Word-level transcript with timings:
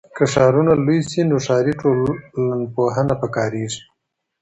که 0.15 0.23
ښارونه 0.33 0.73
لوی 0.85 0.99
سي 1.09 1.19
نو 1.29 1.37
ښاري 1.45 1.73
ټولنپوهنه 1.81 3.13
پکاریږي. 3.21 3.81